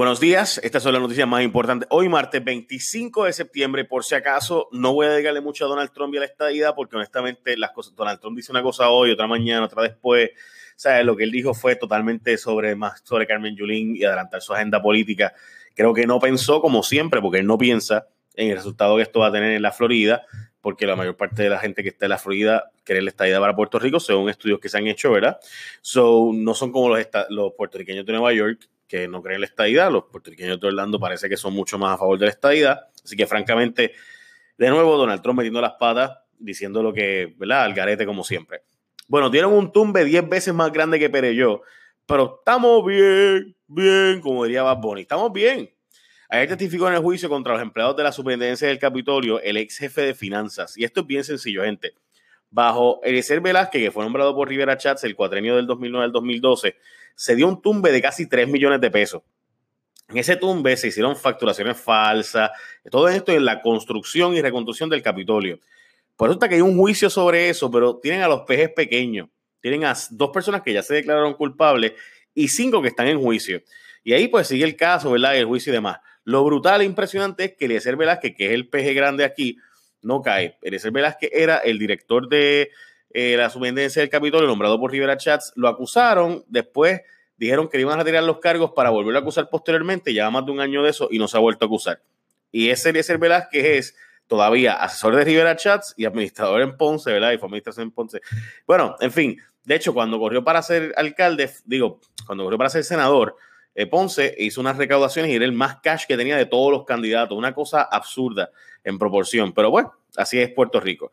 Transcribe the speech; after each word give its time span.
Buenos 0.00 0.18
días, 0.18 0.58
estas 0.64 0.82
son 0.82 0.94
las 0.94 1.02
noticias 1.02 1.28
más 1.28 1.42
importantes. 1.42 1.86
Hoy 1.90 2.08
martes 2.08 2.42
25 2.42 3.26
de 3.26 3.34
septiembre, 3.34 3.84
por 3.84 4.02
si 4.02 4.14
acaso, 4.14 4.66
no 4.72 4.94
voy 4.94 5.04
a 5.04 5.10
dedicarle 5.10 5.42
mucho 5.42 5.66
a 5.66 5.68
Donald 5.68 5.92
Trump 5.92 6.14
y 6.14 6.16
a 6.16 6.20
la 6.20 6.24
estadía, 6.24 6.72
porque 6.72 6.96
honestamente 6.96 7.54
las 7.58 7.72
cosas, 7.72 7.94
Donald 7.94 8.18
Trump 8.18 8.34
dice 8.34 8.50
una 8.50 8.62
cosa 8.62 8.88
hoy, 8.88 9.10
otra 9.10 9.26
mañana, 9.26 9.66
otra 9.66 9.82
después. 9.82 10.30
Sea, 10.74 11.02
lo 11.02 11.16
que 11.16 11.24
él 11.24 11.30
dijo 11.30 11.52
fue 11.52 11.76
totalmente 11.76 12.38
sobre 12.38 12.74
más 12.76 13.02
sobre 13.04 13.26
Carmen 13.26 13.54
Yulín 13.54 13.94
y 13.94 14.02
adelantar 14.04 14.40
su 14.40 14.54
agenda 14.54 14.80
política. 14.80 15.34
Creo 15.74 15.92
que 15.92 16.06
no 16.06 16.18
pensó, 16.18 16.62
como 16.62 16.82
siempre, 16.82 17.20
porque 17.20 17.40
él 17.40 17.46
no 17.46 17.58
piensa 17.58 18.06
en 18.36 18.52
el 18.52 18.56
resultado 18.56 18.96
que 18.96 19.02
esto 19.02 19.20
va 19.20 19.26
a 19.26 19.32
tener 19.32 19.52
en 19.52 19.60
la 19.60 19.70
Florida, 19.70 20.24
porque 20.62 20.86
la 20.86 20.96
mayor 20.96 21.18
parte 21.18 21.42
de 21.42 21.50
la 21.50 21.58
gente 21.58 21.82
que 21.82 21.90
está 21.90 22.06
en 22.06 22.10
la 22.10 22.18
Florida 22.18 22.70
quiere 22.84 23.02
la 23.02 23.10
estadía 23.10 23.38
para 23.38 23.54
Puerto 23.54 23.78
Rico, 23.78 24.00
según 24.00 24.30
estudios 24.30 24.60
que 24.60 24.70
se 24.70 24.78
han 24.78 24.86
hecho, 24.86 25.10
¿verdad? 25.10 25.38
So, 25.82 26.30
no 26.32 26.54
son 26.54 26.72
como 26.72 26.88
los, 26.88 27.06
los 27.28 27.52
puertorriqueños 27.52 28.06
de 28.06 28.12
Nueva 28.14 28.32
York, 28.32 28.66
que 28.90 29.06
no 29.06 29.22
creen 29.22 29.40
la 29.40 29.46
estadidad. 29.46 29.90
Los 29.90 30.04
puertorriqueños 30.06 30.60
de 30.60 30.66
Orlando 30.66 30.98
parece 30.98 31.28
que 31.28 31.36
son 31.36 31.54
mucho 31.54 31.78
más 31.78 31.94
a 31.94 31.98
favor 31.98 32.18
de 32.18 32.26
la 32.26 32.32
estadidad. 32.32 32.88
Así 33.04 33.16
que, 33.16 33.26
francamente, 33.26 33.92
de 34.58 34.68
nuevo, 34.68 34.96
Donald 34.96 35.22
Trump 35.22 35.38
metiendo 35.38 35.60
las 35.60 35.74
patas, 35.74 36.18
diciendo 36.38 36.82
lo 36.82 36.92
que, 36.92 37.32
¿verdad? 37.38 37.62
Al 37.62 37.72
garete, 37.72 38.04
como 38.04 38.24
siempre. 38.24 38.62
Bueno, 39.06 39.30
dieron 39.30 39.52
un 39.52 39.72
tumbe 39.72 40.04
10 40.04 40.28
veces 40.28 40.52
más 40.52 40.72
grande 40.72 40.98
que 40.98 41.08
Pereyó, 41.08 41.62
pero 42.04 42.38
estamos 42.40 42.84
bien, 42.84 43.56
bien, 43.68 44.20
como 44.20 44.44
diría 44.44 44.64
Bad 44.64 44.78
Bunny. 44.78 45.02
Estamos 45.02 45.32
bien. 45.32 45.72
Ayer 46.28 46.48
testificó 46.48 46.88
en 46.88 46.94
el 46.94 47.00
juicio 47.00 47.28
contra 47.28 47.52
los 47.52 47.62
empleados 47.62 47.96
de 47.96 48.02
la 48.02 48.12
superintendencia 48.12 48.68
del 48.68 48.78
Capitolio 48.78 49.40
el 49.40 49.56
ex 49.56 49.78
jefe 49.78 50.02
de 50.02 50.14
finanzas. 50.14 50.76
Y 50.76 50.84
esto 50.84 51.00
es 51.00 51.06
bien 51.06 51.24
sencillo, 51.24 51.62
gente. 51.62 51.92
Bajo 52.50 53.00
Eliezer 53.04 53.40
Velázquez, 53.40 53.82
que 53.82 53.90
fue 53.92 54.02
nombrado 54.02 54.34
por 54.34 54.48
Rivera 54.48 54.76
Chats 54.76 55.04
el 55.04 55.14
cuatrenio 55.14 55.56
del 55.56 55.66
2009 55.66 56.04
al 56.04 56.12
2012, 56.12 56.76
se 57.14 57.36
dio 57.36 57.48
un 57.48 57.60
tumbe 57.60 57.92
de 57.92 58.02
casi 58.02 58.26
3 58.26 58.48
millones 58.48 58.80
de 58.80 58.90
pesos. 58.90 59.22
En 60.08 60.18
ese 60.18 60.36
tumbe 60.36 60.76
se 60.76 60.88
hicieron 60.88 61.16
facturaciones 61.16 61.78
falsas, 61.78 62.50
todo 62.90 63.08
esto 63.08 63.32
en 63.32 63.44
la 63.44 63.62
construcción 63.62 64.34
y 64.34 64.42
reconstrucción 64.42 64.90
del 64.90 65.02
Capitolio. 65.02 65.60
Por 66.16 66.28
eso 66.28 66.34
está 66.34 66.48
que 66.48 66.56
hay 66.56 66.60
un 66.60 66.76
juicio 66.76 67.08
sobre 67.08 67.48
eso, 67.48 67.70
pero 67.70 67.96
tienen 67.96 68.22
a 68.22 68.28
los 68.28 68.42
pejes 68.42 68.70
pequeños. 68.70 69.28
Tienen 69.60 69.84
a 69.84 69.94
dos 70.10 70.30
personas 70.30 70.62
que 70.62 70.72
ya 70.72 70.82
se 70.82 70.94
declararon 70.94 71.34
culpables 71.34 71.92
y 72.34 72.48
cinco 72.48 72.82
que 72.82 72.88
están 72.88 73.06
en 73.06 73.20
juicio. 73.20 73.62
Y 74.02 74.12
ahí 74.12 74.28
pues 74.28 74.48
sigue 74.48 74.64
el 74.64 74.76
caso, 74.76 75.12
¿verdad? 75.12 75.36
El 75.36 75.46
juicio 75.46 75.70
y 75.70 75.74
demás. 75.74 75.98
Lo 76.24 76.44
brutal 76.44 76.80
e 76.80 76.84
impresionante 76.84 77.44
es 77.44 77.56
que 77.56 77.66
Eliezer 77.66 77.96
Velázquez, 77.96 78.34
que 78.36 78.46
es 78.46 78.52
el 78.52 78.68
peje 78.68 78.94
grande 78.94 79.24
aquí, 79.24 79.58
no 80.02 80.22
cae. 80.22 80.58
Eliezer 80.62 80.90
Velázquez 80.90 81.30
era 81.32 81.58
el 81.58 81.78
director 81.78 82.28
de 82.28 82.70
eh, 83.12 83.36
la 83.36 83.50
superintendencia 83.50 84.00
del 84.00 84.08
Capitolio, 84.08 84.46
nombrado 84.46 84.78
por 84.78 84.90
Rivera 84.90 85.16
Chats, 85.16 85.52
lo 85.56 85.68
acusaron, 85.68 86.44
después 86.48 87.00
dijeron 87.36 87.68
que 87.68 87.78
le 87.78 87.82
iban 87.82 87.98
a 87.98 88.02
retirar 88.02 88.22
los 88.22 88.38
cargos 88.38 88.72
para 88.72 88.90
volverlo 88.90 89.18
a 89.18 89.22
acusar 89.22 89.48
posteriormente, 89.48 90.12
ya 90.12 90.30
más 90.30 90.44
de 90.44 90.52
un 90.52 90.60
año 90.60 90.82
de 90.82 90.90
eso 90.90 91.08
y 91.10 91.18
no 91.18 91.26
se 91.26 91.36
ha 91.36 91.40
vuelto 91.40 91.64
a 91.64 91.66
acusar. 91.66 92.00
Y 92.52 92.70
ese 92.70 92.90
Eliezer 92.90 93.18
Velázquez 93.18 93.64
es 93.64 93.96
todavía 94.26 94.74
asesor 94.74 95.16
de 95.16 95.24
Rivera 95.24 95.56
Chats 95.56 95.94
y 95.96 96.04
administrador 96.04 96.62
en 96.62 96.76
Ponce, 96.76 97.12
¿verdad? 97.12 97.32
Y 97.32 97.38
fue 97.38 97.48
en 97.78 97.90
Ponce. 97.90 98.20
Bueno, 98.66 98.94
en 99.00 99.10
fin, 99.10 99.40
de 99.64 99.74
hecho, 99.74 99.92
cuando 99.92 100.18
corrió 100.18 100.44
para 100.44 100.62
ser 100.62 100.92
alcalde, 100.96 101.50
digo, 101.64 102.00
cuando 102.26 102.44
corrió 102.44 102.58
para 102.58 102.70
ser 102.70 102.84
senador, 102.84 103.36
eh, 103.74 103.86
Ponce 103.86 104.34
hizo 104.38 104.60
unas 104.60 104.76
recaudaciones 104.76 105.32
y 105.32 105.34
era 105.34 105.44
el 105.44 105.52
más 105.52 105.76
cash 105.80 106.06
que 106.06 106.16
tenía 106.16 106.36
de 106.36 106.46
todos 106.46 106.70
los 106.70 106.84
candidatos, 106.84 107.36
una 107.36 107.54
cosa 107.54 107.82
absurda 107.82 108.50
en 108.84 108.98
proporción, 108.98 109.52
pero 109.52 109.70
bueno, 109.70 109.94
así 110.16 110.38
es 110.38 110.50
Puerto 110.50 110.80
Rico. 110.80 111.12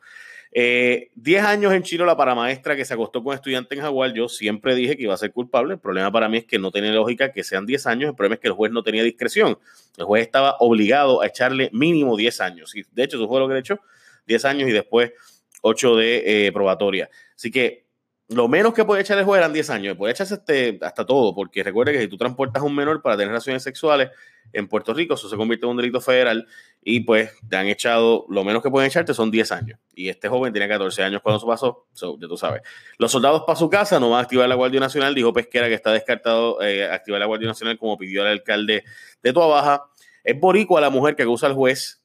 Eh, 0.52 1.10
diez 1.14 1.44
años 1.44 1.72
en 1.72 1.82
Chirola 1.82 2.16
para 2.16 2.34
maestra 2.34 2.74
que 2.74 2.84
se 2.84 2.94
acostó 2.94 3.22
con 3.22 3.34
estudiante 3.34 3.74
en 3.74 3.82
Jaguar. 3.82 4.12
Yo 4.12 4.28
siempre 4.28 4.74
dije 4.74 4.96
que 4.96 5.02
iba 5.04 5.14
a 5.14 5.18
ser 5.18 5.32
culpable. 5.32 5.74
El 5.74 5.80
problema 5.80 6.10
para 6.10 6.28
mí 6.28 6.38
es 6.38 6.44
que 6.44 6.58
no 6.58 6.70
tiene 6.70 6.92
lógica 6.92 7.32
que 7.32 7.44
sean 7.44 7.66
10 7.66 7.86
años. 7.86 8.10
El 8.10 8.16
problema 8.16 8.34
es 8.34 8.40
que 8.40 8.48
el 8.48 8.54
juez 8.54 8.72
no 8.72 8.82
tenía 8.82 9.02
discreción. 9.02 9.58
El 9.96 10.04
juez 10.04 10.22
estaba 10.22 10.56
obligado 10.60 11.22
a 11.22 11.26
echarle 11.26 11.70
mínimo 11.72 12.16
10 12.16 12.40
años. 12.40 12.74
Y 12.74 12.84
de 12.92 13.04
hecho, 13.04 13.16
eso 13.16 13.28
fue 13.28 13.40
lo 13.40 13.48
que 13.48 13.54
le 13.54 13.60
echó. 13.60 13.80
10 14.26 14.44
años 14.44 14.68
y 14.68 14.72
después 14.72 15.12
8 15.62 15.96
de 15.96 16.46
eh, 16.46 16.52
probatoria. 16.52 17.10
Así 17.34 17.50
que 17.50 17.86
lo 18.28 18.46
menos 18.46 18.74
que 18.74 18.84
puede 18.84 19.00
echar 19.00 19.18
el 19.18 19.24
juez 19.24 19.38
eran 19.38 19.52
10 19.52 19.70
años. 19.70 19.96
Puede 19.96 20.12
echarse 20.12 20.34
este, 20.34 20.78
hasta 20.82 21.04
todo, 21.04 21.34
porque 21.34 21.62
recuerde 21.62 21.92
que 21.92 22.00
si 22.00 22.08
tú 22.08 22.16
transportas 22.16 22.62
a 22.62 22.66
un 22.66 22.74
menor 22.74 23.00
para 23.00 23.16
tener 23.16 23.28
relaciones 23.28 23.62
sexuales 23.62 24.10
en 24.52 24.68
Puerto 24.68 24.94
Rico, 24.94 25.14
eso 25.14 25.28
se 25.28 25.36
convierte 25.36 25.66
en 25.66 25.70
un 25.70 25.76
delito 25.76 26.00
federal 26.00 26.46
y 26.82 27.00
pues 27.00 27.32
te 27.48 27.56
han 27.56 27.66
echado, 27.66 28.24
lo 28.28 28.44
menos 28.44 28.62
que 28.62 28.70
pueden 28.70 28.88
echarte 28.88 29.14
son 29.14 29.30
10 29.30 29.52
años. 29.52 29.78
Y 29.94 30.08
este 30.08 30.28
joven 30.28 30.52
tenía 30.52 30.68
14 30.68 31.02
años 31.02 31.20
cuando 31.22 31.38
eso 31.38 31.46
pasó, 31.46 31.86
ya 32.18 32.28
tú 32.28 32.36
sabes. 32.36 32.62
Los 32.98 33.12
soldados 33.12 33.42
para 33.46 33.58
su 33.58 33.68
casa 33.68 34.00
no 34.00 34.10
van 34.10 34.20
a 34.20 34.22
activar 34.22 34.48
la 34.48 34.54
Guardia 34.54 34.80
Nacional, 34.80 35.14
dijo 35.14 35.32
Pesquera 35.32 35.68
que 35.68 35.74
está 35.74 35.92
descartado 35.92 36.62
eh, 36.62 36.90
activar 36.90 37.20
la 37.20 37.26
Guardia 37.26 37.48
Nacional 37.48 37.78
como 37.78 37.98
pidió 37.98 38.22
el 38.22 38.28
alcalde 38.28 38.84
de 39.22 39.32
Tua 39.32 39.46
Baja. 39.46 39.84
Es 40.24 40.38
boricua 40.38 40.80
la 40.80 40.90
mujer 40.90 41.16
que 41.16 41.22
acusa 41.22 41.46
al 41.46 41.54
juez 41.54 42.02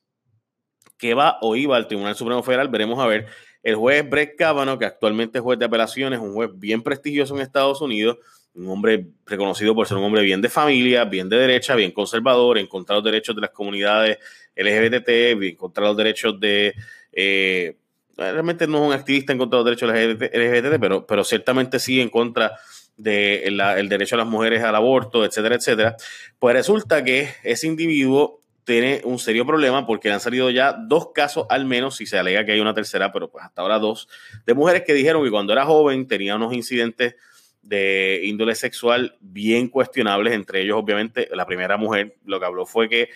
que 0.98 1.14
va 1.14 1.38
o 1.42 1.56
iba 1.56 1.76
al 1.76 1.88
Tribunal 1.88 2.16
Supremo 2.16 2.44
Federal, 2.44 2.70
veremos 2.70 2.98
a 3.00 3.08
ver 3.08 3.28
el 3.64 3.76
juez 3.76 4.08
Brett 4.08 4.36
Kavanaugh, 4.38 4.78
que 4.78 4.86
actualmente 4.86 5.40
es 5.40 5.42
juez 5.42 5.58
de 5.58 5.66
apelaciones, 5.66 6.20
un 6.20 6.34
juez 6.34 6.52
bien 6.54 6.84
prestigioso 6.84 7.34
en 7.36 7.42
Estados 7.42 7.82
Unidos, 7.82 8.18
un 8.54 8.70
hombre 8.70 9.08
reconocido 9.26 9.74
por 9.74 9.88
ser 9.88 9.98
un 9.98 10.04
hombre 10.04 10.22
bien 10.22 10.42
de 10.42 10.50
familia, 10.50 11.06
bien 11.06 11.30
de 11.30 11.38
derecha, 11.38 11.74
bien 11.76 11.92
conservador, 11.92 12.58
en 12.58 12.68
contra 12.68 12.96
de 12.96 13.02
los 13.02 13.06
derechos 13.06 13.36
de 13.36 13.42
las 13.42 13.50
comunidades 13.52 14.20
LGBT, 14.56 15.10
en 15.10 15.56
contra 15.56 15.84
de 15.84 15.90
los 15.90 15.98
derechos 15.98 16.40
de... 16.40 16.76
Eh, 17.12 17.78
realmente 18.16 18.68
no 18.68 18.78
es 18.78 18.88
un 18.90 18.94
activista 18.94 19.32
en 19.32 19.40
contra 19.40 19.58
de 19.58 19.72
los 19.72 19.80
derechos 19.80 19.90
LGBT, 19.90 20.80
pero, 20.80 21.08
pero 21.08 21.24
ciertamente 21.24 21.80
sí 21.80 22.00
en 22.00 22.10
contra 22.10 22.60
del 22.96 23.58
de 23.58 23.88
derecho 23.90 24.16
a 24.16 24.20
las 24.20 24.28
mujeres 24.28 24.62
al 24.62 24.76
aborto, 24.76 25.26
etcétera, 25.26 25.56
etcétera. 25.56 25.96
Pues 26.38 26.54
resulta 26.54 27.04
que 27.04 27.30
ese 27.44 27.66
individuo 27.66 28.43
tiene 28.64 29.02
un 29.04 29.20
serio 29.20 29.46
problema 29.46 29.86
porque 29.86 30.12
han 30.12 30.20
salido 30.20 30.50
ya 30.50 30.74
dos 30.74 31.10
casos 31.14 31.46
al 31.50 31.66
menos, 31.66 31.98
si 31.98 32.06
se 32.06 32.18
alega 32.18 32.46
que 32.46 32.54
hay 32.54 32.60
una 32.60 32.74
tercera, 32.74 33.12
pero 33.12 33.30
pues 33.30 33.46
hasta 33.46 33.62
ahora 33.62 33.80
dos, 33.80 34.08
de 34.46 34.54
mujeres 34.54 34.84
que 34.86 34.94
dijeron 34.94 35.24
que 35.24 35.32
cuando 35.32 35.54
era 35.54 35.66
joven 35.66 36.08
tenía 36.08 36.36
unos 36.36 36.54
incidentes 36.54 37.16
de 37.62 38.22
índole 38.24 38.56
sexual 38.56 39.18
bien 39.22 39.70
cuestionables, 39.70 40.34
entre 40.34 40.62
ellos 40.62 40.78
obviamente 40.78 41.30
la 41.32 41.46
primera 41.46 41.78
mujer 41.78 42.18
lo 42.26 42.40
que 42.40 42.46
habló 42.46 42.66
fue 42.66 42.90
que 42.90 43.10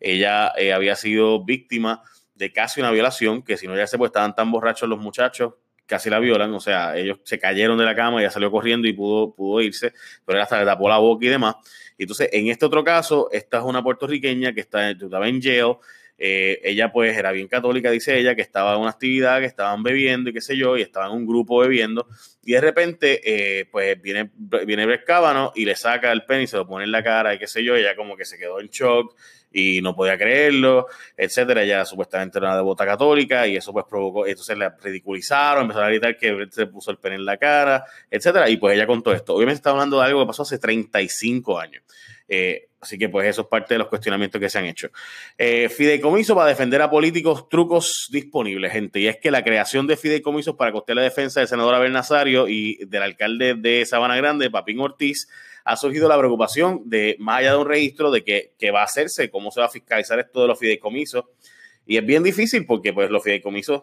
ella 0.00 0.52
eh, 0.56 0.72
había 0.72 0.96
sido 0.96 1.44
víctima 1.44 2.02
de 2.34 2.52
casi 2.52 2.80
una 2.80 2.90
violación, 2.90 3.42
que 3.42 3.56
si 3.56 3.68
no 3.68 3.76
ya 3.76 3.86
se 3.86 3.98
pues 3.98 4.08
estaban 4.08 4.34
tan 4.34 4.50
borrachos 4.50 4.88
los 4.88 4.98
muchachos, 4.98 5.54
casi 5.86 6.10
la 6.10 6.18
violan, 6.18 6.52
o 6.54 6.60
sea, 6.60 6.96
ellos 6.96 7.18
se 7.24 7.38
cayeron 7.38 7.78
de 7.78 7.84
la 7.84 7.94
cama, 7.94 8.20
ella 8.20 8.30
salió 8.30 8.50
corriendo 8.50 8.88
y 8.88 8.92
pudo, 8.92 9.34
pudo 9.34 9.60
irse, 9.60 9.92
pero 10.24 10.38
él 10.38 10.42
hasta 10.42 10.58
le 10.58 10.64
tapó 10.64 10.88
la 10.88 10.98
boca 10.98 11.26
y 11.26 11.28
demás. 11.28 11.56
Entonces, 11.98 12.28
en 12.32 12.48
este 12.48 12.66
otro 12.66 12.82
caso, 12.82 13.28
esta 13.30 13.58
es 13.58 13.64
una 13.64 13.82
puertorriqueña 13.82 14.52
que 14.52 14.60
está, 14.60 14.90
estaba 14.90 15.28
en 15.28 15.40
jail. 15.40 15.76
Eh, 16.18 16.60
ella, 16.64 16.92
pues, 16.92 17.16
era 17.16 17.32
bien 17.32 17.48
católica, 17.48 17.90
dice 17.90 18.18
ella, 18.18 18.34
que 18.34 18.42
estaba 18.42 18.74
en 18.74 18.80
una 18.80 18.90
actividad, 18.90 19.40
que 19.40 19.46
estaban 19.46 19.82
bebiendo 19.82 20.30
y 20.30 20.32
qué 20.32 20.40
sé 20.40 20.56
yo, 20.56 20.76
y 20.76 20.82
estaba 20.82 21.06
en 21.06 21.12
un 21.12 21.26
grupo 21.26 21.58
bebiendo. 21.58 22.06
Y 22.44 22.52
de 22.52 22.60
repente, 22.60 23.20
eh, 23.24 23.66
pues, 23.66 24.00
viene, 24.00 24.30
viene 24.66 24.86
y 25.54 25.64
le 25.64 25.76
saca 25.76 26.12
el 26.12 26.24
pene 26.24 26.44
y 26.44 26.46
se 26.46 26.56
lo 26.56 26.66
pone 26.66 26.84
en 26.84 26.92
la 26.92 27.02
cara 27.02 27.34
y 27.34 27.38
qué 27.38 27.46
sé 27.46 27.64
yo. 27.64 27.74
Ella, 27.76 27.96
como 27.96 28.16
que 28.16 28.24
se 28.24 28.38
quedó 28.38 28.60
en 28.60 28.68
shock 28.68 29.16
y 29.52 29.80
no 29.82 29.94
podía 29.94 30.16
creerlo, 30.16 30.86
etcétera. 31.16 31.62
Ella 31.62 31.84
supuestamente 31.84 32.38
era 32.38 32.48
una 32.48 32.56
devota 32.56 32.86
católica 32.86 33.46
y 33.46 33.56
eso 33.56 33.72
pues 33.72 33.84
provocó, 33.88 34.26
entonces 34.26 34.56
la 34.56 34.74
ridiculizaron, 34.82 35.62
empezaron 35.62 35.88
a 35.88 35.90
gritar 35.90 36.16
que 36.16 36.46
se 36.50 36.66
puso 36.66 36.90
el 36.90 36.98
pene 36.98 37.16
en 37.16 37.24
la 37.24 37.36
cara, 37.36 37.84
etcétera. 38.10 38.48
Y 38.48 38.56
pues 38.56 38.76
ella 38.76 38.86
contó 38.86 39.12
esto. 39.12 39.34
Obviamente 39.34 39.56
está 39.56 39.70
hablando 39.70 39.98
de 39.98 40.06
algo 40.06 40.20
que 40.20 40.26
pasó 40.26 40.42
hace 40.42 40.58
35 40.58 41.58
años. 41.58 41.82
Eh, 42.34 42.70
así 42.80 42.96
que 42.96 43.10
pues 43.10 43.28
eso 43.28 43.42
es 43.42 43.48
parte 43.48 43.74
de 43.74 43.78
los 43.78 43.88
cuestionamientos 43.88 44.40
que 44.40 44.48
se 44.48 44.58
han 44.58 44.64
hecho. 44.64 44.88
Eh, 45.36 45.68
fideicomiso 45.68 46.34
para 46.34 46.48
defender 46.48 46.80
a 46.80 46.88
políticos, 46.88 47.46
trucos 47.50 48.08
disponibles, 48.10 48.72
gente. 48.72 49.00
Y 49.00 49.06
es 49.06 49.18
que 49.18 49.30
la 49.30 49.44
creación 49.44 49.86
de 49.86 49.98
fideicomisos 49.98 50.56
para 50.56 50.72
costear 50.72 50.96
la 50.96 51.02
defensa 51.02 51.40
del 51.40 51.48
senador 51.48 51.74
Abel 51.74 51.92
Nazario 51.92 52.48
y 52.48 52.78
del 52.86 53.02
alcalde 53.02 53.52
de 53.52 53.84
Sabana 53.84 54.16
Grande, 54.16 54.50
Papín 54.50 54.80
Ortiz, 54.80 55.28
ha 55.64 55.76
surgido 55.76 56.08
la 56.08 56.16
preocupación 56.16 56.80
de, 56.86 57.16
más 57.18 57.40
allá 57.40 57.52
de 57.52 57.58
un 57.58 57.68
registro, 57.68 58.10
de 58.10 58.24
qué 58.24 58.70
va 58.70 58.80
a 58.80 58.84
hacerse, 58.84 59.28
cómo 59.28 59.50
se 59.50 59.60
va 59.60 59.66
a 59.66 59.68
fiscalizar 59.68 60.18
esto 60.18 60.40
de 60.40 60.48
los 60.48 60.58
fideicomisos. 60.58 61.26
Y 61.84 61.98
es 61.98 62.06
bien 62.06 62.22
difícil 62.22 62.64
porque 62.64 62.94
pues 62.94 63.10
los 63.10 63.22
fideicomisos 63.22 63.82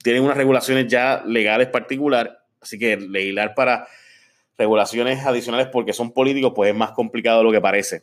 tienen 0.00 0.22
unas 0.22 0.36
regulaciones 0.36 0.86
ya 0.86 1.24
legales 1.26 1.66
particular, 1.66 2.38
así 2.60 2.78
que 2.78 2.96
legislar 2.96 3.52
para 3.56 3.88
regulaciones 4.56 5.24
adicionales 5.24 5.68
porque 5.72 5.92
son 5.92 6.12
políticos 6.12 6.52
pues 6.54 6.70
es 6.70 6.76
más 6.76 6.92
complicado 6.92 7.38
de 7.38 7.44
lo 7.44 7.52
que 7.52 7.60
parece. 7.60 8.02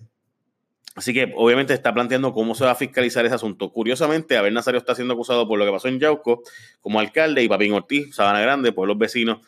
Así 0.96 1.14
que 1.14 1.32
obviamente 1.36 1.74
está 1.74 1.94
planteando 1.94 2.34
cómo 2.34 2.54
se 2.54 2.66
va 2.66 2.72
a 2.72 2.76
fiscalizar 2.76 3.26
ese 3.26 3.36
asunto. 3.36 3.72
Curiosamente, 3.72 4.36
Abel 4.36 4.54
Nazario 4.54 4.78
está 4.78 4.94
siendo 4.94 5.14
acusado 5.14 5.48
por 5.48 5.58
lo 5.58 5.66
que 5.66 5.72
pasó 5.72 5.88
en 5.88 6.00
Yauco 6.00 6.44
como 6.82 7.00
alcalde 7.00 7.42
y 7.42 7.48
Papín 7.48 7.72
Ortiz, 7.72 8.14
Sabana 8.14 8.42
Grande, 8.42 8.74
por 8.74 8.88
los 8.90 8.98
vecinos, 8.98 9.40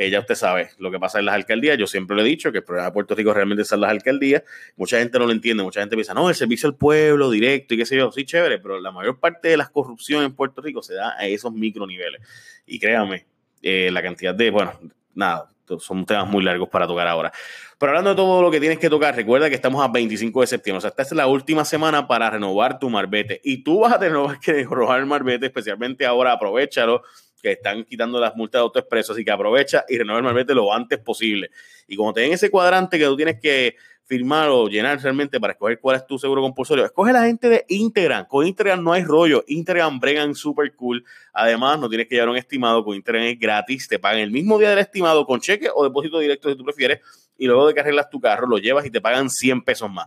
eh, 0.00 0.10
ya 0.10 0.20
usted 0.20 0.36
sabe 0.36 0.70
lo 0.78 0.92
que 0.92 1.00
pasa 1.00 1.18
en 1.18 1.24
las 1.24 1.34
alcaldías. 1.34 1.76
Yo 1.76 1.88
siempre 1.88 2.14
lo 2.14 2.22
he 2.22 2.24
dicho 2.24 2.52
que 2.52 2.58
el 2.58 2.64
problema 2.64 2.86
de 2.86 2.92
Puerto 2.92 3.16
Rico 3.16 3.34
realmente 3.34 3.64
son 3.64 3.80
las 3.80 3.90
alcaldías. 3.90 4.44
Mucha 4.76 4.98
gente 4.98 5.18
no 5.18 5.26
lo 5.26 5.32
entiende, 5.32 5.64
mucha 5.64 5.80
gente 5.80 5.96
piensa, 5.96 6.14
no, 6.14 6.28
el 6.28 6.36
servicio 6.36 6.68
al 6.68 6.76
pueblo 6.76 7.28
directo 7.30 7.74
y 7.74 7.78
qué 7.78 7.84
sé 7.84 7.96
yo. 7.96 8.12
Sí, 8.12 8.24
chévere, 8.24 8.60
pero 8.60 8.80
la 8.80 8.92
mayor 8.92 9.18
parte 9.18 9.48
de 9.48 9.56
las 9.56 9.70
corrupción 9.70 10.22
en 10.22 10.34
Puerto 10.34 10.62
Rico 10.62 10.84
se 10.84 10.94
da 10.94 11.16
a 11.18 11.26
esos 11.26 11.52
microniveles. 11.52 12.22
Y 12.64 12.78
créame, 12.78 13.26
eh, 13.60 13.90
la 13.92 14.00
cantidad 14.00 14.34
de, 14.34 14.50
bueno, 14.50 14.78
nada, 15.14 15.50
son 15.78 16.04
temas 16.06 16.28
muy 16.28 16.42
largos 16.42 16.68
para 16.68 16.86
tocar 16.86 17.06
ahora. 17.06 17.32
Pero 17.78 17.90
hablando 17.90 18.10
de 18.10 18.16
todo 18.16 18.42
lo 18.42 18.50
que 18.50 18.58
tienes 18.58 18.78
que 18.78 18.90
tocar, 18.90 19.14
recuerda 19.14 19.48
que 19.48 19.54
estamos 19.54 19.84
a 19.84 19.88
25 19.88 20.40
de 20.40 20.46
septiembre. 20.46 20.78
O 20.78 20.80
sea, 20.80 20.90
esta 20.90 21.02
es 21.02 21.12
la 21.12 21.26
última 21.26 21.64
semana 21.64 22.08
para 22.08 22.28
renovar 22.28 22.78
tu 22.78 22.90
marbete. 22.90 23.40
Y 23.44 23.62
tú 23.62 23.80
vas 23.80 23.94
a 23.94 23.98
tener 23.98 24.18
que 24.42 24.52
renovar 24.52 25.00
el 25.00 25.06
marbete, 25.06 25.46
especialmente 25.46 26.04
ahora, 26.04 26.32
aprovechalo 26.32 27.02
que 27.40 27.52
están 27.52 27.84
quitando 27.84 28.18
las 28.20 28.34
multas 28.34 28.58
de 28.58 28.62
autoexpreso, 28.64 29.12
así 29.12 29.24
que 29.24 29.30
aprovecha 29.30 29.84
y 29.88 29.96
renueva 29.96 30.18
el 30.18 30.24
marbete 30.24 30.54
lo 30.54 30.72
antes 30.72 30.98
posible. 30.98 31.50
Y 31.86 31.96
como 31.96 32.12
te 32.12 32.22
den 32.22 32.32
ese 32.32 32.50
cuadrante 32.50 32.98
que 32.98 33.04
tú 33.04 33.16
tienes 33.16 33.40
que 33.40 33.76
firmar 34.08 34.48
o 34.48 34.68
llenar 34.68 34.98
realmente 35.02 35.38
para 35.38 35.52
escoger 35.52 35.78
cuál 35.80 35.96
es 35.96 36.06
tu 36.06 36.18
seguro 36.18 36.40
compulsorio, 36.40 36.86
escoge 36.86 37.12
la 37.12 37.24
gente 37.24 37.50
de 37.50 37.66
Integran. 37.68 38.24
Con 38.24 38.46
Integran 38.46 38.82
no 38.82 38.92
hay 38.92 39.04
rollo. 39.04 39.44
Integran 39.46 40.00
bregan 40.00 40.34
super 40.34 40.74
cool. 40.74 41.04
Además, 41.34 41.78
no 41.78 41.90
tienes 41.90 42.08
que 42.08 42.14
llevar 42.14 42.30
un 42.30 42.38
estimado. 42.38 42.82
Con 42.82 42.96
Integran 42.96 43.24
es 43.24 43.38
gratis. 43.38 43.86
Te 43.86 43.98
pagan 43.98 44.20
el 44.20 44.30
mismo 44.30 44.58
día 44.58 44.70
del 44.70 44.78
estimado 44.78 45.26
con 45.26 45.40
cheque 45.40 45.68
o 45.72 45.84
depósito 45.84 46.18
directo 46.18 46.48
si 46.48 46.56
tú 46.56 46.64
prefieres. 46.64 47.00
Y 47.36 47.46
luego 47.46 47.66
de 47.66 47.74
que 47.74 47.80
arreglas 47.80 48.08
tu 48.08 48.18
carro, 48.18 48.46
lo 48.46 48.56
llevas 48.56 48.86
y 48.86 48.90
te 48.90 49.02
pagan 49.02 49.28
100 49.28 49.62
pesos 49.62 49.90
más. 49.90 50.06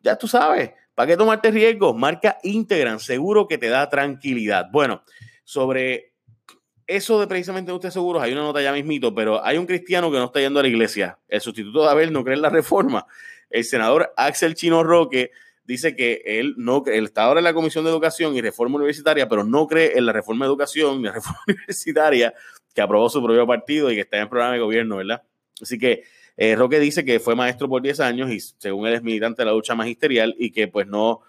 Ya 0.00 0.16
tú 0.16 0.26
sabes. 0.26 0.70
¿Para 0.94 1.08
qué 1.08 1.16
tomarte 1.18 1.50
riesgos? 1.50 1.94
Marca 1.94 2.38
Integran. 2.42 2.98
Seguro 2.98 3.46
que 3.46 3.58
te 3.58 3.68
da 3.68 3.90
tranquilidad. 3.90 4.68
Bueno, 4.72 5.02
sobre 5.44 6.14
eso 6.86 7.20
de 7.20 7.26
precisamente 7.26 7.70
no 7.70 7.76
esté 7.76 7.90
seguros, 7.90 8.22
hay 8.22 8.32
una 8.32 8.42
nota 8.42 8.62
ya 8.62 8.72
mismito, 8.72 9.14
pero 9.14 9.44
hay 9.44 9.58
un 9.58 9.66
cristiano 9.66 10.10
que 10.10 10.18
no 10.18 10.26
está 10.26 10.40
yendo 10.40 10.60
a 10.60 10.62
la 10.62 10.68
iglesia. 10.68 11.18
El 11.28 11.40
sustituto 11.40 11.82
de 11.82 11.90
Abel 11.90 12.12
no 12.12 12.22
cree 12.24 12.36
en 12.36 12.42
la 12.42 12.50
reforma. 12.50 13.06
El 13.50 13.64
senador 13.64 14.12
Axel 14.16 14.54
Chino 14.54 14.82
Roque 14.82 15.30
dice 15.64 15.96
que 15.96 16.22
él 16.24 16.54
no 16.56 16.84
él 16.86 17.04
está 17.04 17.24
ahora 17.24 17.40
en 17.40 17.44
la 17.44 17.54
Comisión 17.54 17.84
de 17.84 17.90
Educación 17.90 18.36
y 18.36 18.40
Reforma 18.40 18.76
Universitaria, 18.76 19.28
pero 19.28 19.44
no 19.44 19.66
cree 19.66 19.98
en 19.98 20.06
la 20.06 20.12
reforma 20.12 20.44
de 20.44 20.50
educación 20.50 20.98
ni 20.98 21.04
la 21.04 21.12
reforma 21.14 21.40
universitaria 21.46 22.34
que 22.74 22.82
aprobó 22.82 23.08
su 23.08 23.22
propio 23.22 23.46
partido 23.46 23.90
y 23.90 23.94
que 23.94 24.02
está 24.02 24.18
en 24.18 24.24
el 24.24 24.28
programa 24.28 24.54
de 24.54 24.60
gobierno, 24.60 24.96
¿verdad? 24.96 25.22
Así 25.60 25.78
que 25.78 26.04
eh, 26.36 26.54
Roque 26.54 26.78
dice 26.78 27.04
que 27.04 27.18
fue 27.18 27.34
maestro 27.34 27.68
por 27.68 27.82
10 27.82 28.00
años 28.00 28.30
y 28.30 28.40
según 28.40 28.86
él 28.86 28.94
es 28.94 29.02
militante 29.02 29.42
de 29.42 29.46
la 29.46 29.52
lucha 29.52 29.74
magisterial 29.74 30.34
y 30.38 30.52
que 30.52 30.68
pues 30.68 30.86
no 30.86 31.22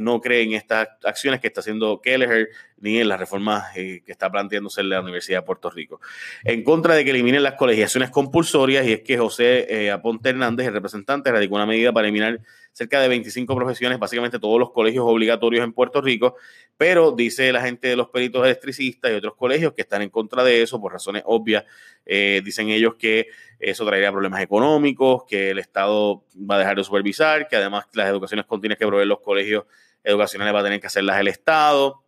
no 0.00 0.20
cree 0.20 0.42
en 0.42 0.52
estas 0.52 0.88
acciones 1.04 1.40
que 1.40 1.46
está 1.46 1.60
haciendo 1.60 2.00
Kelleher 2.00 2.48
ni 2.78 2.98
en 2.98 3.08
las 3.08 3.18
reformas 3.18 3.74
eh, 3.76 4.02
que 4.04 4.12
está 4.12 4.30
planteándose 4.30 4.80
en 4.82 4.90
la 4.90 5.00
Universidad 5.00 5.38
de 5.38 5.46
Puerto 5.46 5.70
Rico. 5.70 6.00
En 6.42 6.62
contra 6.62 6.94
de 6.94 7.04
que 7.04 7.10
eliminen 7.10 7.42
las 7.42 7.54
colegiaciones 7.54 8.10
compulsorias, 8.10 8.86
y 8.86 8.92
es 8.92 9.00
que 9.00 9.16
José 9.16 9.66
eh, 9.68 9.90
Aponte 9.90 10.30
Hernández, 10.30 10.66
el 10.66 10.74
representante, 10.74 11.32
radicó 11.32 11.54
una 11.54 11.66
medida 11.66 11.92
para 11.92 12.06
eliminar 12.06 12.40
cerca 12.74 13.00
de 13.00 13.06
25 13.08 13.54
profesiones, 13.54 13.98
básicamente 14.00 14.40
todos 14.40 14.58
los 14.58 14.72
colegios 14.72 15.04
obligatorios 15.06 15.64
en 15.64 15.72
Puerto 15.72 16.00
Rico, 16.00 16.34
pero 16.76 17.12
dice 17.12 17.52
la 17.52 17.62
gente 17.62 17.88
de 17.88 17.96
los 17.96 18.08
peritos 18.08 18.44
electricistas 18.44 19.12
y 19.12 19.14
otros 19.14 19.36
colegios 19.36 19.72
que 19.74 19.82
están 19.82 20.02
en 20.02 20.10
contra 20.10 20.42
de 20.42 20.60
eso 20.60 20.80
por 20.80 20.92
razones 20.92 21.22
obvias. 21.24 21.64
Eh, 22.04 22.42
dicen 22.44 22.68
ellos 22.68 22.96
que 22.96 23.28
eso 23.60 23.86
traería 23.86 24.10
problemas 24.10 24.42
económicos, 24.42 25.22
que 25.24 25.50
el 25.50 25.60
Estado 25.60 26.24
va 26.38 26.56
a 26.56 26.58
dejar 26.58 26.76
de 26.76 26.84
supervisar, 26.84 27.46
que 27.46 27.56
además 27.56 27.86
las 27.92 28.08
educaciones 28.08 28.44
continuas 28.44 28.76
que 28.76 28.86
proveen 28.86 29.08
los 29.08 29.20
colegios 29.20 29.64
educacionales 30.02 30.52
va 30.52 30.60
a 30.60 30.64
tener 30.64 30.80
que 30.80 30.88
hacerlas 30.88 31.20
el 31.20 31.28
Estado, 31.28 32.02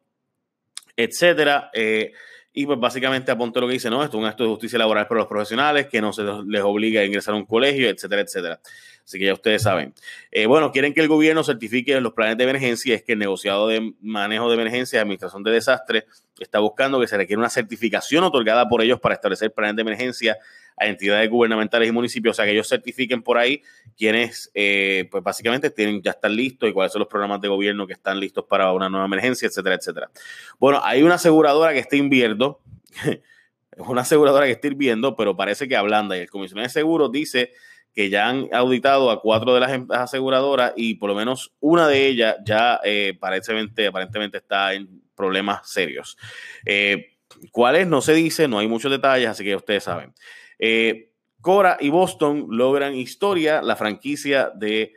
etcétera. 0.97 1.71
Eh, 1.73 2.13
y 2.59 2.65
pues 2.65 2.81
básicamente 2.81 3.31
apunta 3.31 3.61
lo 3.61 3.67
que 3.67 3.75
dice, 3.75 3.91
no, 3.91 4.03
esto 4.03 4.17
es 4.17 4.23
un 4.23 4.27
acto 4.27 4.43
de 4.43 4.49
justicia 4.49 4.79
laboral 4.79 5.07
para 5.07 5.19
los 5.19 5.29
profesionales, 5.29 5.89
que 5.89 6.01
no 6.01 6.15
se 6.15 6.23
les 6.47 6.63
obliga 6.63 7.03
a 7.03 7.05
ingresar 7.05 7.35
a 7.35 7.37
un 7.37 7.45
colegio, 7.45 7.87
etcétera, 7.91 8.23
etcétera. 8.23 8.61
Así 9.05 9.19
que 9.19 9.27
ya 9.27 9.35
ustedes 9.35 9.63
saben. 9.63 9.93
Eh, 10.31 10.47
bueno, 10.47 10.73
quieren 10.73 10.95
que 10.95 11.03
el 11.03 11.09
gobierno 11.09 11.45
certifique 11.45 12.01
los 12.01 12.15
planes 12.15 12.39
de 12.39 12.45
emergencia, 12.45 12.95
es 12.95 13.03
que 13.03 13.13
el 13.13 13.19
negociado 13.19 13.69
de 13.69 13.93
manejo 14.01 14.49
de 14.49 14.55
emergencia 14.55 14.97
y 14.97 15.01
administración 15.01 15.43
de 15.43 15.51
desastres 15.51 16.05
está 16.39 16.59
buscando 16.61 16.99
que 16.99 17.07
se 17.07 17.19
requiera 17.19 17.41
una 17.41 17.51
certificación 17.51 18.25
otorgada 18.25 18.67
por 18.71 18.81
ellos 18.81 19.01
para 19.01 19.17
establecer 19.17 19.53
planes 19.53 19.77
de 19.77 19.83
emergencia 19.83 20.39
a 20.77 20.87
entidades 20.87 21.29
gubernamentales 21.31 21.89
y 21.89 21.93
municipios, 21.93 22.35
o 22.35 22.37
sea, 22.37 22.45
que 22.45 22.53
ellos 22.53 22.69
certifiquen 22.69 23.23
por 23.23 23.39
ahí 23.39 23.63
quienes, 23.97 24.51
eh, 24.55 25.09
pues 25.11 25.23
básicamente 25.25 25.71
tienen, 25.71 26.03
ya 26.03 26.11
están 26.13 26.37
listos 26.37 26.69
y 26.69 26.73
cuáles 26.73 26.93
son 26.93 27.01
los 27.01 27.09
programas 27.09 27.41
de 27.41 27.49
gobierno 27.49 27.87
que 27.87 27.95
están 27.95 28.21
listos 28.21 28.45
para 28.45 28.73
una 28.73 28.89
nueva 28.89 29.07
emergencia, 29.07 29.47
etcétera, 29.47 29.77
etcétera. 29.77 30.11
Bueno, 30.59 30.81
hay 30.85 31.03
una 31.03 31.15
aseguradora 31.15 31.73
que 31.73 31.79
está 31.79 31.97
es 31.97 32.03
una 33.79 34.03
aseguradora 34.03 34.47
que 34.47 34.53
está 34.53 34.67
hirviendo, 34.67 35.17
pero 35.17 35.37
parece 35.37 35.67
que 35.69 35.77
ablanda 35.77 36.17
y 36.17 36.21
el 36.21 36.31
comisionado 36.31 36.67
de 36.67 36.71
seguros 36.71 37.11
dice 37.11 37.53
que 37.95 38.11
ya 38.11 38.29
han 38.29 38.49
auditado 38.53 39.11
a 39.11 39.23
cuatro 39.23 39.55
de 39.55 39.61
las 39.61 39.73
em, 39.73 39.87
aseguradoras 39.91 40.75
y 40.77 40.97
por 40.97 41.09
lo 41.09 41.17
menos 41.17 41.55
una 41.61 41.89
de 41.89 42.07
ellas 42.07 42.37
ya 42.45 42.79
eh, 42.85 43.15
aparentemente, 43.17 43.87
aparentemente 43.87 44.37
está 44.37 44.75
en 44.75 45.03
problemas 45.15 45.71
serios. 45.71 46.19
Eh, 46.67 47.17
¿Cuáles? 47.51 47.87
No 47.87 48.03
se 48.03 48.13
dice, 48.13 48.49
no 48.49 48.59
hay 48.59 48.69
muchos 48.69 48.91
detalles, 48.91 49.29
así 49.29 49.45
que 49.45 49.57
ustedes 49.57 49.85
saben. 49.85 50.13
Eh, 50.59 51.11
Cora 51.41 51.77
y 51.81 51.91
Boston 51.91 52.47
logran 52.51 52.95
historia, 52.95 53.63
la 53.63 53.77
franquicia 53.77 54.51
de 54.55 54.95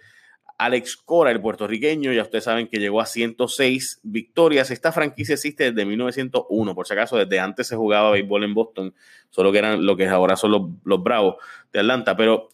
Alex 0.60 0.98
Cora, 0.98 1.32
el 1.32 1.40
puertorriqueño, 1.40 2.12
ya 2.12 2.24
ustedes 2.24 2.44
saben 2.44 2.68
que 2.68 2.80
llegó 2.80 3.00
a 3.00 3.06
106 3.06 4.02
victorias. 4.04 4.72
Esta 4.72 4.92
franquicia 4.92 5.36
existe 5.36 5.72
desde 5.72 5.86
1901, 5.86 6.76
por 6.76 6.86
si 6.86 6.94
acaso, 6.94 7.18
desde 7.18 7.40
antes 7.40 7.68
se 7.68 7.78
jugaba 7.78 8.12
béisbol 8.12 8.44
en 8.44 8.54
Boston, 8.54 8.94
solo 9.30 9.54
que 9.54 9.60
eran 9.60 9.86
lo 9.86 9.96
que 9.96 10.08
ahora 10.08 10.36
son 10.36 10.52
los, 10.52 11.04
Bravos 11.04 11.36
de 11.72 11.80
Atlanta, 11.80 12.18
pero 12.18 12.50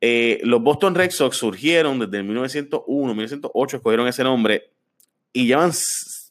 eh, 0.00 0.40
los 0.44 0.62
Boston 0.62 0.94
Red 0.94 1.10
Sox 1.10 1.36
surgieron 1.36 1.98
desde 1.98 2.22
1901, 2.22 3.14
1908, 3.14 3.76
escogieron 3.76 4.08
ese 4.08 4.24
nombre 4.24 4.70
y 5.32 5.46
llevan 5.46 5.72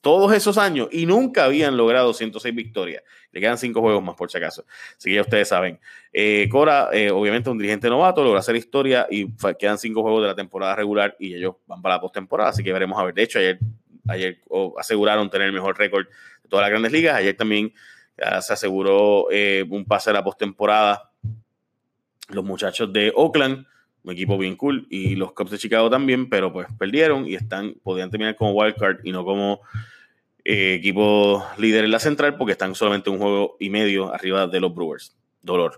todos 0.01 0.33
esos 0.33 0.57
años 0.57 0.89
y 0.92 1.06
nunca 1.06 1.45
habían 1.45 1.77
logrado 1.77 2.13
106 2.13 2.53
victorias. 2.53 3.03
Le 3.31 3.39
quedan 3.39 3.57
cinco 3.57 3.81
juegos 3.81 4.03
más, 4.03 4.15
por 4.15 4.30
si 4.30 4.38
acaso. 4.38 4.65
Así 4.98 5.09
que 5.09 5.15
ya 5.15 5.21
ustedes 5.21 5.48
saben. 5.48 5.80
Eh, 6.12 6.50
Cora, 6.51 6.89
eh, 6.92 7.12
obviamente, 7.12 7.50
un 7.50 7.57
dirigente 7.57 7.89
novato, 7.89 8.24
logra 8.24 8.39
hacer 8.39 8.56
historia 8.56 9.07
y 9.09 9.31
quedan 9.57 9.77
cinco 9.77 10.01
juegos 10.01 10.24
de 10.24 10.27
la 10.27 10.36
temporada 10.36 10.75
regular 10.75 11.15
y 11.19 11.36
ellos 11.36 11.56
van 11.68 11.81
para 11.81 11.95
la 11.95 12.01
postemporada. 12.01 12.50
Así 12.50 12.63
que 12.63 12.74
veremos 12.74 13.00
a 13.00 13.06
ver. 13.06 13.13
De 13.13 13.24
hecho, 13.24 13.39
ayer, 13.39 13.59
ayer 14.07 14.39
aseguraron 14.77 15.30
tener 15.30 15.48
el 15.48 15.53
mejor 15.53 15.77
récord 15.77 16.07
de 16.07 16.50
todas 16.50 16.63
las 16.63 16.71
grandes 16.71 16.92
ligas. 16.92 17.15
Ayer 17.15 17.38
también 17.38 17.74
se 18.18 18.54
aseguró 18.54 19.27
eh, 19.31 19.65
un 19.69 19.86
pase 19.86 20.09
a 20.09 20.13
la 20.13 20.24
postemporada. 20.24 21.12
Los 22.30 22.44
muchachos 22.44 22.92
de 22.92 23.13
Oakland 23.15 23.65
un 24.04 24.13
equipo 24.13 24.38
bien 24.38 24.56
cool, 24.56 24.88
y 24.89 25.15
los 25.15 25.33
Cubs 25.33 25.51
de 25.51 25.57
Chicago 25.57 25.89
también, 25.89 26.30
pero 26.30 26.51
pues 26.51 26.68
perdieron 26.77 27.27
y 27.27 27.36
están, 27.36 27.75
podían 27.83 28.09
terminar 28.09 28.36
como 28.36 28.54
wildcard 28.54 29.00
y 29.04 29.12
no 29.12 29.24
como 29.24 29.62
eh, 30.44 30.76
equipo 30.76 31.46
líder 31.58 31.86
en 31.86 31.92
la 31.92 32.00
central 32.00 32.38
porque 32.38 32.54
están 32.54 32.76
solamente 32.76 33.10
un 33.10 33.18
juego 33.18 33.58
y 33.60 33.70
medio 33.70 34.14
arriba 34.14 34.48
de 34.48 34.60
los 34.60 34.74
Brewers. 34.74 35.16
Dolor. 35.42 35.78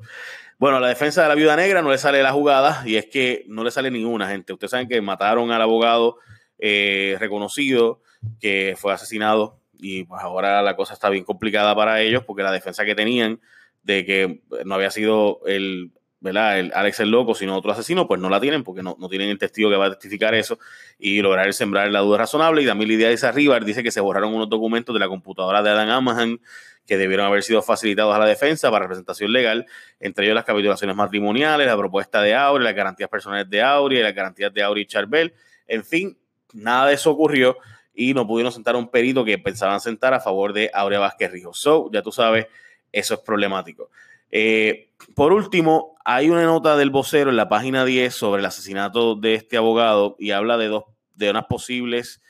Bueno, 0.57 0.80
la 0.80 0.88
defensa 0.88 1.24
de 1.24 1.27
la 1.27 1.36
viuda 1.36 1.56
negra 1.56 1.81
no 1.81 1.92
le 1.92 1.98
sale 1.98 2.24
la 2.24 2.31
jugada 2.31 2.83
y 2.86 2.95
es 2.95 3.07
que 3.07 3.44
no 3.48 3.63
le 3.63 3.71
sale 3.71 3.92
ninguna, 3.92 4.27
gente. 4.27 4.54
Ustedes 4.54 4.71
saben 4.71 4.88
que 4.88 5.01
mataron 5.01 5.51
al 5.51 5.62
abogado 5.62 6.18
eh, 6.60 7.17
reconocido 7.20 8.01
que 8.39 8.75
fue 8.77 8.93
asesinado 8.93 9.60
y 9.74 10.05
pues 10.05 10.22
ahora 10.22 10.62
la 10.62 10.75
cosa 10.75 10.93
está 10.93 11.10
bien 11.10 11.25
complicada 11.25 11.75
para 11.75 12.00
ellos 12.01 12.24
porque 12.24 12.43
la 12.43 12.51
defensa 12.51 12.86
que 12.86 12.96
tenían 12.96 13.41
de 13.82 14.05
que 14.05 14.43
no 14.63 14.75
había 14.75 14.91
sido 14.91 15.41
el 15.46 15.91
¿verdad? 16.24 16.58
El 16.58 16.72
Alex 16.74 17.01
el 17.01 17.12
loco, 17.12 17.36
sino 17.36 17.58
otro 17.58 17.74
asesino, 17.74 18.08
pues 18.08 18.20
no 18.20 18.30
la 18.30 18.39
tienen 18.39 18.63
porque 18.63 18.82
no, 18.82 18.96
no 18.98 19.10
tienen 19.10 19.30
el 19.30 19.38
testigo 19.38 19.70
que 19.70 19.75
va 19.75 19.88
a 19.88 19.89
testificar 19.89 20.34
eso 20.34 20.58
y 20.98 21.22
lograr 21.22 21.53
sembrar 21.53 21.92
la 21.92 22.00
duda 22.00 22.20
razonable. 22.20 22.62
Y 22.62 22.65
también 22.65 22.88
Lidia 22.88 23.10
dice 23.10 23.27
arriba, 23.27 23.60
dice 23.60 23.84
que 23.84 23.92
se 23.92 24.00
borraron 24.00 24.34
unos 24.34 24.50
documentos 24.50 24.94
de 24.94 25.01
la 25.01 25.10
computadora 25.10 25.62
de 25.62 25.70
Adam 25.70 25.89
Amahan 25.89 26.39
que 26.88 26.98
debieron 26.98 27.25
haber 27.25 27.44
sido 27.44 27.62
facilitados 27.62 28.15
a 28.15 28.20
la 28.20 28.25
defensa 28.25 28.72
para 28.72 28.84
representación 28.84 29.34
legal, 29.34 29.65
entre 30.00 30.25
ellos 30.25 30.36
las 30.36 30.46
capitulaciones 30.46 30.96
matrimoniales, 30.96 31.68
la 31.68 31.77
propuesta 31.77 32.22
de 32.22 32.36
Auri, 32.36 32.63
las 32.63 32.75
garantías 32.75 33.10
personales 33.10 33.50
de 33.50 33.62
Auri, 33.62 34.01
las 34.01 34.15
garantías 34.15 34.53
de 34.53 34.63
Auri 34.63 34.82
y 34.82 34.86
Charbel. 34.86 35.34
En 35.68 35.84
fin, 35.84 36.18
nada 36.53 36.88
de 36.88 36.94
eso 36.94 37.12
ocurrió 37.12 37.58
y 37.94 38.13
no 38.13 38.25
pudieron 38.25 38.51
sentar 38.51 38.75
a 38.75 38.77
un 38.77 38.89
perito 38.89 39.25
que 39.25 39.38
pensaban 39.38 39.82
sentar 39.82 40.13
a 40.13 40.22
favor 40.22 40.53
de 40.53 40.72
Aurea 40.74 41.00
Vázquez 41.00 41.32
Rijo. 41.32 41.53
So, 41.53 41.89
ya 41.92 42.01
tú 42.01 42.12
sabes, 42.12 42.48
eso 42.93 43.15
es 43.15 43.19
problemático. 43.19 43.89
Eh, 44.31 44.91
por 45.15 45.33
último, 45.33 45.95
hay 46.05 46.29
una 46.29 46.43
nota 46.43 46.77
del 46.77 46.89
vocero 46.89 47.29
en 47.29 47.35
la 47.35 47.50
página 47.50 47.83
10 47.83 48.13
sobre 48.13 48.39
el 48.39 48.45
asesinato 48.45 49.15
de 49.15 49.35
este 49.35 49.57
abogado 49.57 50.15
y 50.17 50.31
habla 50.31 50.57
de, 50.57 50.67
dos, 50.67 50.85
de 51.13 51.29
unas 51.29 51.45
posibles 51.45 52.21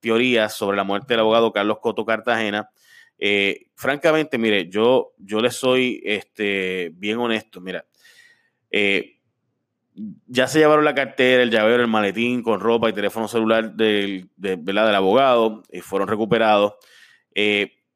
teorías 0.00 0.54
sobre 0.54 0.76
la 0.76 0.84
muerte 0.84 1.14
del 1.14 1.20
abogado 1.20 1.52
Carlos 1.52 1.78
Coto 1.80 2.04
Cartagena. 2.04 2.70
Eh, 3.18 3.66
francamente, 3.74 4.38
mire, 4.38 4.68
yo, 4.68 5.14
yo 5.18 5.40
le 5.40 5.50
soy 5.50 6.00
este, 6.04 6.90
bien 6.94 7.18
honesto. 7.18 7.60
Mira, 7.60 7.86
eh, 8.70 9.18
ya 10.26 10.46
se 10.46 10.60
llevaron 10.60 10.84
la 10.84 10.94
cartera, 10.94 11.42
el 11.42 11.50
llavero, 11.50 11.82
el 11.82 11.88
maletín 11.88 12.42
con 12.42 12.60
ropa 12.60 12.88
y 12.88 12.92
teléfono 12.92 13.26
celular 13.26 13.72
del, 13.72 14.28
del 14.36 14.78
abogado 14.78 15.62
y 15.72 15.80
fueron 15.80 16.08
recuperados. 16.08 16.74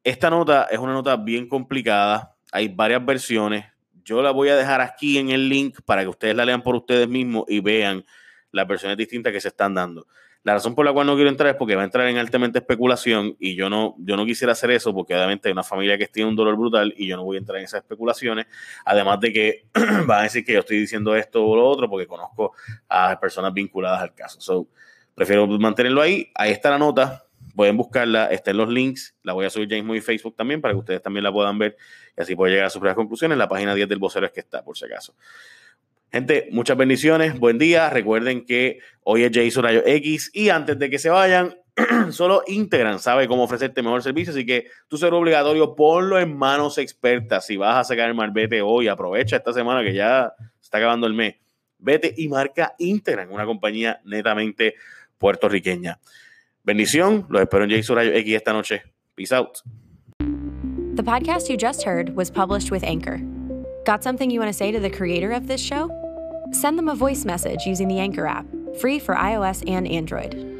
Esta 0.03 0.29
nota 0.29 0.67
es 0.69 0.79
una 0.79 0.93
nota 0.93 1.15
bien 1.15 1.47
complicada 1.47 2.33
hay 2.53 2.67
varias 2.67 3.03
versiones. 3.03 3.65
Yo 4.05 4.21
la 4.21 4.31
voy 4.31 4.49
a 4.49 4.55
dejar 4.55 4.79
aquí 4.79 5.17
en 5.17 5.31
el 5.31 5.49
link 5.49 5.79
para 5.85 6.03
que 6.03 6.07
ustedes 6.07 6.35
la 6.35 6.45
lean 6.45 6.61
por 6.61 6.75
ustedes 6.75 7.09
mismos 7.09 7.45
y 7.47 7.61
vean 7.61 8.05
las 8.51 8.67
versiones 8.67 8.95
distintas 8.95 9.33
que 9.33 9.41
se 9.41 9.47
están 9.47 9.73
dando. 9.73 10.05
La 10.43 10.53
razón 10.53 10.75
por 10.75 10.85
la 10.85 10.93
cual 10.93 11.07
no 11.07 11.15
quiero 11.15 11.29
entrar 11.29 11.49
es 11.49 11.55
porque 11.55 11.75
va 11.75 11.81
a 11.81 11.85
entrar 11.85 12.07
en 12.07 12.17
altamente 12.17 12.59
especulación 12.59 13.35
y 13.39 13.55
yo 13.55 13.69
no, 13.69 13.95
yo 13.97 14.15
no 14.15 14.25
quisiera 14.25 14.51
hacer 14.51 14.69
eso 14.71 14.93
porque 14.93 15.15
obviamente 15.15 15.47
hay 15.47 15.53
una 15.53 15.63
familia 15.63 15.97
que 15.97 16.05
tiene 16.07 16.29
un 16.29 16.35
dolor 16.35 16.57
brutal 16.57 16.93
y 16.95 17.07
yo 17.07 17.15
no 17.15 17.23
voy 17.23 17.37
a 17.37 17.39
entrar 17.39 17.57
en 17.57 17.65
esas 17.65 17.81
especulaciones. 17.81 18.45
Además 18.85 19.19
de 19.19 19.33
que 19.33 19.65
van 20.05 20.19
a 20.19 20.23
decir 20.23 20.45
que 20.45 20.53
yo 20.53 20.59
estoy 20.59 20.77
diciendo 20.77 21.15
esto 21.15 21.43
o 21.43 21.55
lo 21.55 21.65
otro 21.67 21.89
porque 21.89 22.05
conozco 22.05 22.53
a 22.87 23.19
personas 23.19 23.51
vinculadas 23.51 24.01
al 24.01 24.13
caso. 24.13 24.39
So, 24.41 24.67
prefiero 25.15 25.47
mantenerlo 25.47 26.01
ahí. 26.01 26.29
Ahí 26.35 26.51
está 26.51 26.69
la 26.69 26.77
nota. 26.77 27.22
Pueden 27.55 27.77
buscarla, 27.77 28.27
está 28.27 28.51
en 28.51 28.57
los 28.57 28.69
links. 28.69 29.15
La 29.23 29.33
voy 29.33 29.45
a 29.45 29.49
subir 29.49 29.67
ya 29.67 29.75
mismo 29.75 29.93
en 29.93 30.01
Facebook 30.01 30.35
también 30.35 30.61
para 30.61 30.73
que 30.73 30.79
ustedes 30.79 31.01
también 31.01 31.23
la 31.23 31.31
puedan 31.31 31.57
ver 31.57 31.77
y 32.17 32.21
así 32.21 32.35
pueden 32.35 32.53
llegar 32.53 32.67
a 32.67 32.69
sus 32.69 32.79
propias 32.79 32.95
conclusiones. 32.95 33.37
La 33.37 33.47
página 33.47 33.75
10 33.75 33.87
del 33.87 33.99
vocero 33.99 34.25
es 34.25 34.31
que 34.31 34.39
está, 34.39 34.63
por 34.63 34.77
si 34.77 34.85
acaso. 34.85 35.15
Gente, 36.11 36.47
muchas 36.51 36.77
bendiciones, 36.77 37.39
buen 37.39 37.57
día. 37.57 37.89
Recuerden 37.89 38.45
que 38.45 38.79
hoy 39.03 39.23
es 39.23 39.31
Jason 39.33 39.63
Rayo 39.63 39.81
X 39.85 40.29
y 40.33 40.49
antes 40.49 40.77
de 40.77 40.89
que 40.89 40.99
se 40.99 41.09
vayan, 41.09 41.55
solo 42.11 42.43
Integran 42.45 42.99
sabe 42.99 43.27
cómo 43.27 43.43
ofrecerte 43.43 43.81
mejor 43.81 44.03
servicio, 44.03 44.31
así 44.31 44.45
que 44.45 44.67
tu 44.87 44.97
ser 44.97 45.13
obligatorio, 45.13 45.75
ponlo 45.75 46.19
en 46.19 46.35
manos 46.37 46.77
expertas. 46.77 47.47
Si 47.47 47.57
vas 47.57 47.77
a 47.77 47.83
sacar 47.83 48.09
el 48.09 48.15
malvete 48.15 48.61
hoy, 48.61 48.87
aprovecha 48.87 49.37
esta 49.37 49.53
semana 49.53 49.83
que 49.83 49.93
ya 49.93 50.33
está 50.61 50.77
acabando 50.77 51.07
el 51.07 51.13
mes. 51.13 51.35
Vete 51.79 52.13
y 52.15 52.27
marca 52.27 52.75
Integran, 52.77 53.31
una 53.31 53.45
compañía 53.45 53.99
netamente 54.05 54.75
puertorriqueña. 55.17 55.99
Bendición, 56.65 57.25
los 57.29 57.41
espero 57.41 57.65
en 57.65 57.71
X 57.71 58.35
esta 58.35 58.53
noche. 58.53 58.83
Peace 59.17 59.33
out. 59.33 59.61
The 60.95 61.03
podcast 61.03 61.49
you 61.49 61.57
just 61.57 61.83
heard 61.83 62.15
was 62.15 62.31
published 62.31 62.71
with 62.71 62.85
Anchor. 62.85 63.19
Got 63.85 64.01
something 64.01 64.31
you 64.31 64.39
want 64.39 64.49
to 64.49 64.57
say 64.57 64.71
to 64.71 64.79
the 64.79 64.89
creator 64.89 65.33
of 65.33 65.47
this 65.47 65.59
show? 65.59 65.89
Send 66.53 66.77
them 66.77 66.87
a 66.87 66.95
voice 66.95 67.25
message 67.25 67.65
using 67.65 67.89
the 67.89 67.99
Anchor 67.99 68.25
app, 68.25 68.45
free 68.79 68.97
for 68.97 69.13
iOS 69.13 69.69
and 69.69 69.85
Android. 69.87 70.52